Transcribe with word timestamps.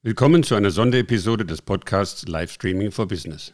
Willkommen 0.00 0.44
zu 0.44 0.54
einer 0.54 0.70
Sonderepisode 0.70 1.44
des 1.44 1.60
Podcasts 1.60 2.28
Livestreaming 2.28 2.92
for 2.92 3.08
Business. 3.08 3.52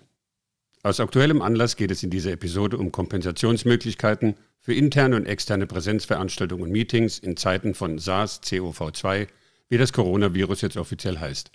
Aus 0.82 1.00
aktuellem 1.00 1.40
Anlass 1.40 1.74
geht 1.74 1.90
es 1.90 2.02
in 2.02 2.10
dieser 2.10 2.32
Episode 2.32 2.76
um 2.76 2.92
Kompensationsmöglichkeiten 2.92 4.34
für 4.60 4.74
interne 4.74 5.16
und 5.16 5.24
externe 5.24 5.66
Präsenzveranstaltungen 5.66 6.64
und 6.64 6.70
Meetings 6.70 7.18
in 7.18 7.38
Zeiten 7.38 7.72
von 7.72 7.98
SARS-CoV-2, 7.98 9.26
wie 9.70 9.78
das 9.78 9.94
Coronavirus 9.94 10.60
jetzt 10.60 10.76
offiziell 10.76 11.18
heißt. 11.18 11.50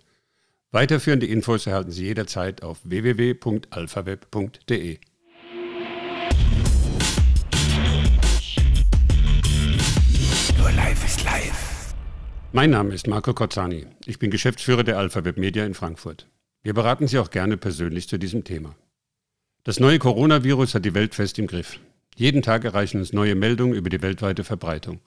Weiterführende 0.72 1.28
Infos 1.28 1.68
erhalten 1.68 1.92
Sie 1.92 2.06
jederzeit 2.06 2.64
auf 2.64 2.80
www.alphaweb.de. 2.84 4.98
Mein 12.52 12.72
Name 12.72 12.96
ist 12.96 13.08
Marco 13.08 13.32
Cozzani. 13.36 13.86
Ich 14.08 14.18
bin 14.18 14.32
Geschäftsführer 14.32 14.84
der 14.84 14.98
Alpha 14.98 15.24
Web 15.24 15.38
Media 15.38 15.68
in 15.68 15.76
Frankfurt. 15.76 16.26
Wir 16.64 16.74
beraten 16.74 17.08
Sie 17.08 17.20
auch 17.20 17.30
gerne 17.30 17.58
persönlich 17.58 18.10
zu 18.10 18.18
diesem 18.18 18.44
Thema. 18.44 18.76
Das 19.64 19.80
neue 19.80 20.00
Coronavirus 20.00 20.74
hat 20.74 20.84
die 20.84 20.96
Welt 20.96 21.14
fest 21.14 21.38
im 21.38 21.46
Griff. 21.46 21.80
Jeden 22.16 22.42
Tag 22.42 22.66
erreichen 22.66 22.98
uns 22.98 23.14
neue 23.14 23.36
Meldungen 23.36 23.76
über 23.76 23.92
die 23.92 24.02
weltweite 24.02 24.44
Verbreitung. 24.44 25.00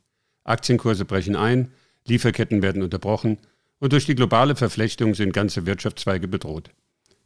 Aktienkurse 0.44 1.04
brechen 1.04 1.34
ein, 1.34 1.72
Lieferketten 2.06 2.62
werden 2.62 2.80
unterbrochen 2.80 3.38
und 3.80 3.92
durch 3.92 4.06
die 4.06 4.14
globale 4.14 4.54
Verflechtung 4.54 5.16
sind 5.16 5.32
ganze 5.32 5.66
Wirtschaftszweige 5.66 6.28
bedroht. 6.28 6.70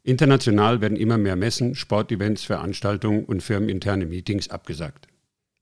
International 0.03 0.81
werden 0.81 0.97
immer 0.97 1.19
mehr 1.19 1.37
Messen, 1.37 1.75
Sportevents, 1.75 2.45
Veranstaltungen 2.45 3.27
und 3.27 3.43
firmeninterne 3.43 4.07
Meetings 4.07 4.49
abgesagt. 4.49 5.09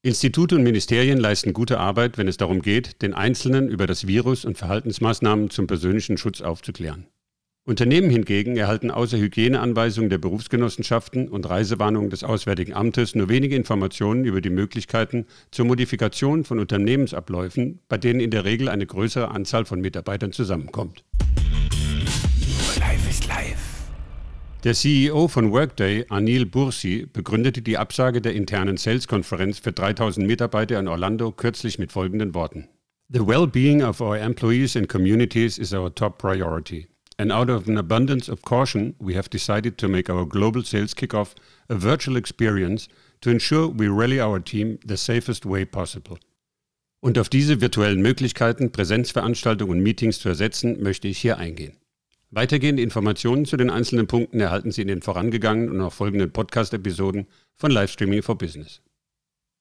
Institute 0.04 0.54
und 0.54 0.62
Ministerien 0.62 1.16
leisten 1.16 1.54
gute 1.54 1.80
Arbeit, 1.80 2.18
wenn 2.18 2.28
es 2.28 2.36
darum 2.36 2.60
geht, 2.60 3.00
den 3.00 3.14
Einzelnen 3.14 3.70
über 3.70 3.86
das 3.86 4.06
Virus 4.06 4.44
und 4.44 4.58
Verhaltensmaßnahmen 4.58 5.48
zum 5.48 5.66
persönlichen 5.66 6.18
Schutz 6.18 6.42
aufzuklären. 6.42 7.06
Unternehmen 7.64 8.10
hingegen 8.10 8.58
erhalten 8.58 8.90
außer 8.90 9.16
Hygieneanweisungen 9.16 10.10
der 10.10 10.18
Berufsgenossenschaften 10.18 11.26
und 11.30 11.48
Reisewarnungen 11.48 12.10
des 12.10 12.22
Auswärtigen 12.22 12.74
Amtes 12.74 13.14
nur 13.14 13.30
wenige 13.30 13.56
Informationen 13.56 14.26
über 14.26 14.42
die 14.42 14.50
Möglichkeiten 14.50 15.24
zur 15.50 15.64
Modifikation 15.64 16.44
von 16.44 16.58
Unternehmensabläufen, 16.58 17.80
bei 17.88 17.96
denen 17.96 18.20
in 18.20 18.30
der 18.30 18.44
Regel 18.44 18.68
eine 18.68 18.84
größere 18.84 19.30
Anzahl 19.30 19.64
von 19.64 19.80
Mitarbeitern 19.80 20.32
zusammenkommt. 20.32 21.02
Life 22.78 23.08
is 23.08 23.26
life. 23.26 23.73
Der 24.64 24.72
CEO 24.72 25.28
von 25.28 25.52
Workday, 25.52 26.06
Anil 26.08 26.46
Bursi, 26.46 27.06
begründete 27.12 27.60
die 27.60 27.76
Absage 27.76 28.22
der 28.22 28.32
internen 28.32 28.78
Sales-Konferenz 28.78 29.58
für 29.58 29.72
3000 29.72 30.26
Mitarbeiter 30.26 30.80
in 30.80 30.88
Orlando 30.88 31.32
kürzlich 31.32 31.78
mit 31.78 31.92
folgenden 31.92 32.34
Worten. 32.34 32.68
The 33.10 33.26
well-being 33.26 33.82
of 33.82 34.00
our 34.00 34.16
employees 34.16 34.74
and 34.74 34.88
communities 34.88 35.58
is 35.58 35.74
our 35.74 35.94
top 35.94 36.16
priority. 36.16 36.88
And 37.18 37.30
out 37.30 37.50
of 37.50 37.68
an 37.68 37.76
abundance 37.76 38.32
of 38.32 38.40
caution, 38.40 38.94
we 38.98 39.14
have 39.14 39.28
decided 39.28 39.76
to 39.76 39.86
make 39.86 40.10
our 40.10 40.26
global 40.26 40.64
sales 40.64 40.96
kickoff 40.96 41.34
a 41.68 41.74
virtual 41.74 42.16
experience 42.16 42.88
to 43.20 43.28
ensure 43.28 43.68
we 43.68 43.88
rally 43.88 44.18
our 44.18 44.42
team 44.42 44.78
the 44.82 44.96
safest 44.96 45.44
way 45.44 45.66
possible. 45.66 46.16
Und 47.02 47.18
auf 47.18 47.28
diese 47.28 47.60
virtuellen 47.60 48.00
Möglichkeiten, 48.00 48.72
Präsenzveranstaltungen 48.72 49.76
und 49.76 49.82
Meetings 49.82 50.20
zu 50.20 50.30
ersetzen, 50.30 50.82
möchte 50.82 51.06
ich 51.06 51.18
hier 51.18 51.36
eingehen. 51.36 51.76
Weitergehende 52.36 52.82
Informationen 52.82 53.44
zu 53.44 53.56
den 53.56 53.70
einzelnen 53.70 54.08
Punkten 54.08 54.40
erhalten 54.40 54.72
Sie 54.72 54.82
in 54.82 54.88
den 54.88 55.02
vorangegangenen 55.02 55.70
und 55.70 55.80
auch 55.80 55.92
folgenden 55.92 56.32
Podcast-Episoden 56.32 57.28
von 57.54 57.70
Livestreaming 57.70 58.24
for 58.24 58.36
Business. 58.36 58.82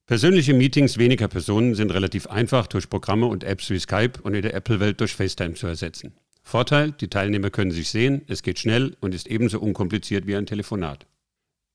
Persönliche 0.07 0.55
Meetings 0.55 0.97
weniger 0.97 1.27
Personen 1.27 1.75
sind 1.75 1.93
relativ 1.93 2.25
einfach 2.25 2.65
durch 2.65 2.89
Programme 2.89 3.27
und 3.27 3.43
Apps 3.43 3.69
wie 3.69 3.77
Skype 3.77 4.13
und 4.23 4.33
in 4.33 4.41
der 4.41 4.55
Apple-Welt 4.55 4.99
durch 4.99 5.13
FaceTime 5.13 5.53
zu 5.53 5.67
ersetzen. 5.67 6.15
Vorteil, 6.41 6.91
die 6.93 7.09
Teilnehmer 7.09 7.51
können 7.51 7.69
sich 7.69 7.89
sehen, 7.89 8.23
es 8.27 8.41
geht 8.41 8.57
schnell 8.57 8.97
und 9.01 9.13
ist 9.13 9.27
ebenso 9.27 9.59
unkompliziert 9.59 10.25
wie 10.25 10.35
ein 10.35 10.47
Telefonat. 10.47 11.05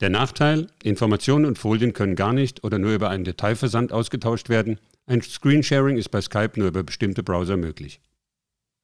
Der 0.01 0.11
Nachteil, 0.11 0.67
Informationen 0.83 1.45
und 1.45 1.59
Folien 1.59 1.93
können 1.93 2.17
gar 2.17 2.33
nicht 2.33 2.65
oder 2.65 2.81
nur 2.81 2.93
über 2.93 3.09
einen 3.09 3.23
Detailversand 3.23 3.93
ausgetauscht 3.93 4.49
werden. 4.49 4.81
Ein 5.07 5.23
Screensharing 5.23 5.97
ist 5.97 6.09
bei 6.09 6.21
Skype 6.21 6.53
nur 6.57 6.67
über 6.67 6.83
bestimmte 6.83 7.23
Browser 7.23 7.57
möglich. 7.57 8.01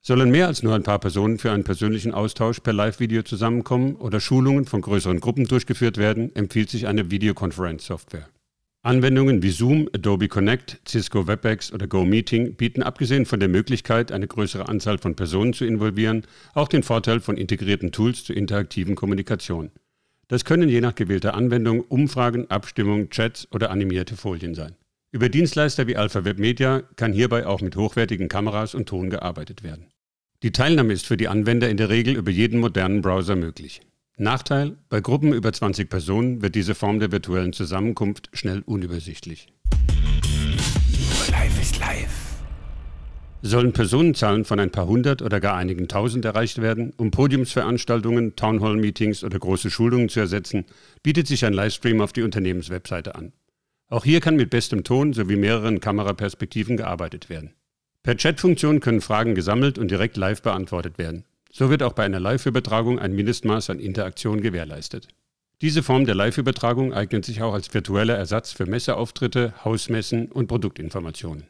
Sollen 0.07 0.31
mehr 0.31 0.49
als 0.49 0.63
nur 0.63 0.75
ein 0.75 0.83
paar 0.83 0.99
Personen 0.99 1.39
für 1.39 1.51
einen 1.51 1.65
persönlichen 1.65 2.13
Austausch 2.13 2.61
per 2.61 2.75
Live-Video 2.75 3.23
zusammenkommen 3.23 3.97
oder 3.97 4.21
Schulungen 4.21 4.67
von 4.67 4.83
größeren 4.83 5.19
Gruppen 5.19 5.47
durchgeführt 5.47 5.97
werden, 5.97 6.31
empfiehlt 6.37 6.69
sich 6.69 6.87
eine 6.87 7.11
Videokonferenzsoftware. 7.11 8.29
Anwendungen 8.83 9.43
wie 9.43 9.49
Zoom, 9.49 9.89
Adobe 9.95 10.29
Connect, 10.29 10.79
Cisco 10.87 11.27
WebEx 11.27 11.73
oder 11.73 11.87
GoMeeting 11.87 12.55
bieten 12.57 12.83
abgesehen 12.83 13.25
von 13.25 13.41
der 13.41 13.49
Möglichkeit, 13.49 14.13
eine 14.13 14.27
größere 14.27 14.69
Anzahl 14.69 14.99
von 14.99 15.17
Personen 15.17 15.55
zu 15.55 15.65
involvieren, 15.65 16.27
auch 16.53 16.69
den 16.69 16.83
Vorteil 16.83 17.21
von 17.21 17.39
integrierten 17.39 17.91
Tools 17.91 18.25
zur 18.25 18.37
interaktiven 18.37 18.97
Kommunikation. 18.97 19.71
Das 20.29 20.45
können 20.45 20.69
je 20.69 20.83
nach 20.83 20.97
gewählter 20.97 21.33
Anwendung 21.33 21.81
Umfragen, 21.81 22.51
Abstimmungen, 22.51 23.09
Chats 23.09 23.49
oder 23.53 23.71
animierte 23.71 24.19
Folien 24.19 24.55
sein. 24.55 24.77
Über 25.13 25.31
Dienstleister 25.31 25.87
wie 25.87 25.97
Alpha 25.97 26.27
Web 26.27 26.39
Media 26.39 26.83
kann 26.97 27.15
hierbei 27.15 27.47
auch 27.47 27.63
mit 27.63 27.77
hochwertigen 27.77 28.29
Kameras 28.29 28.75
und 28.75 28.87
Ton 28.87 29.09
gearbeitet 29.09 29.63
werden. 29.63 29.87
Die 30.43 30.53
Teilnahme 30.53 30.93
ist 30.93 31.07
für 31.07 31.17
die 31.17 31.29
Anwender 31.29 31.71
in 31.71 31.77
der 31.77 31.89
Regel 31.89 32.17
über 32.17 32.31
jeden 32.31 32.61
modernen 32.61 33.01
Browser 33.01 33.37
möglich. 33.37 33.81
Nachteil, 34.17 34.77
bei 34.89 35.01
Gruppen 35.01 35.33
über 35.33 35.53
20 35.53 35.89
Personen 35.89 36.43
wird 36.43 36.55
diese 36.55 36.75
Form 36.75 37.01
der 37.01 37.11
virtuellen 37.11 37.53
Zusammenkunft 37.53 38.29
schnell 38.33 38.63
unübersichtlich. 38.67 39.49
Life 41.31 41.61
is 41.61 41.79
life. 41.81 42.25
Sollen 43.43 43.73
Personenzahlen 43.73 44.45
von 44.45 44.59
ein 44.59 44.71
paar 44.71 44.87
hundert 44.87 45.21
oder 45.21 45.41
gar 45.41 45.57
einigen 45.57 45.89
tausend 45.89 46.25
erreicht 46.25 46.63
werden, 46.63 46.93
um 46.97 47.11
Podiumsveranstaltungen, 47.11 48.37
Townhall-Meetings 48.37 49.25
oder 49.25 49.39
große 49.39 49.71
Schulungen 49.71 50.09
zu 50.09 50.21
ersetzen, 50.21 50.65
bietet 51.03 51.27
sich 51.27 51.45
ein 51.45 51.53
Livestream 51.53 52.01
auf 52.01 52.13
die 52.13 52.23
Unternehmenswebseite 52.23 53.15
an. 53.15 53.33
Auch 53.89 54.05
hier 54.05 54.21
kann 54.21 54.37
mit 54.37 54.51
bestem 54.51 54.83
Ton 54.85 55.13
sowie 55.13 55.37
mehreren 55.37 55.81
Kameraperspektiven 55.81 56.77
gearbeitet 56.77 57.29
werden. 57.29 57.53
Per 58.05 58.17
Chatfunktion 58.17 58.81
können 58.81 59.01
Fragen 59.01 59.35
gesammelt 59.35 59.79
und 59.79 59.91
direkt 59.91 60.19
live 60.19 60.43
beantwortet 60.43 60.99
werden. 60.99 61.25
So 61.51 61.71
wird 61.71 61.83
auch 61.83 61.95
bei 61.95 62.05
einer 62.05 62.21
Live-Übertragung 62.21 62.99
ein 62.99 63.15
Mindestmaß 63.15 63.71
an 63.71 63.81
Interaktion 63.81 64.43
gewährleistet. 64.43 65.09
Diese 65.63 65.83
Form 65.83 66.05
der 66.05 66.15
Live-Übertragung 66.15 66.93
eignet 66.93 67.25
sich 67.25 67.41
auch 67.41 67.55
als 67.55 67.73
virtueller 67.73 68.15
Ersatz 68.15 68.53
für 68.53 68.67
Messeauftritte, 68.67 69.55
Hausmessen 69.65 70.31
und 70.31 70.49
Produktinformationen. 70.49 71.45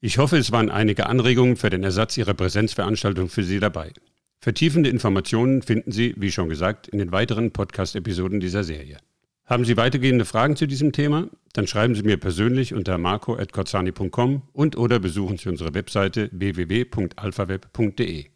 Ich 0.00 0.18
hoffe, 0.18 0.36
es 0.36 0.52
waren 0.52 0.70
einige 0.70 1.06
Anregungen 1.06 1.56
für 1.56 1.70
den 1.70 1.82
Ersatz 1.82 2.16
Ihrer 2.16 2.34
Präsenzveranstaltung 2.34 3.28
für 3.28 3.42
Sie 3.42 3.58
dabei. 3.58 3.92
Vertiefende 4.38 4.90
Informationen 4.90 5.62
finden 5.62 5.90
Sie, 5.90 6.14
wie 6.16 6.30
schon 6.30 6.48
gesagt, 6.48 6.86
in 6.86 7.00
den 7.00 7.10
weiteren 7.10 7.50
Podcast-Episoden 7.50 8.38
dieser 8.38 8.62
Serie. 8.62 8.98
Haben 9.46 9.64
Sie 9.64 9.76
weitergehende 9.76 10.24
Fragen 10.24 10.56
zu 10.56 10.66
diesem 10.66 10.90
Thema? 10.90 11.28
Dann 11.52 11.68
schreiben 11.68 11.94
Sie 11.94 12.02
mir 12.02 12.16
persönlich 12.16 12.74
unter 12.74 12.98
marco.korzani.com 12.98 14.42
und 14.52 14.76
oder 14.76 14.98
besuchen 14.98 15.38
Sie 15.38 15.48
unsere 15.48 15.72
Webseite 15.72 16.28
www.alphaweb.de. 16.32 18.26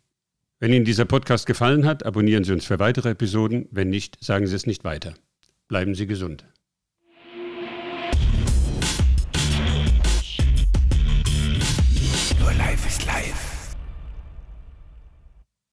Wenn 0.60 0.72
Ihnen 0.72 0.84
dieser 0.84 1.06
Podcast 1.06 1.47
gefallen 1.47 1.84
hat, 1.84 2.06
abonnieren 2.06 2.44
Sie 2.44 2.53
uns 2.53 2.65
für 2.65 2.78
weitere 2.78 3.10
Episoden. 3.10 3.66
Wenn 3.72 3.88
nicht, 3.88 4.22
sagen 4.22 4.47
Sie 4.47 4.54
es 4.54 4.66
nicht 4.66 4.84
weiter. 4.84 5.15
Bleiben 5.66 5.97
Sie 5.97 6.06
gesund. 6.06 6.44